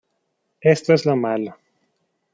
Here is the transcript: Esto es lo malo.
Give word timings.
Esto 0.61 0.95
es 0.95 1.05
lo 1.05 1.15
malo. 1.15 1.55